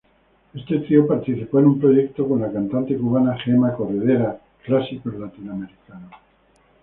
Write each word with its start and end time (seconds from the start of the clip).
Este 0.55 0.79
trío 0.79 1.05
participó 1.05 1.59
en 1.59 1.65
un 1.67 1.79
proyecto 1.79 2.27
con 2.27 2.41
la 2.41 2.51
cantante 2.51 2.97
cubana 2.97 3.37
Gema 3.37 3.75
Corredera, 3.75 4.41
Clásicos 4.65 5.13
Latinoamericanos. 5.13 6.11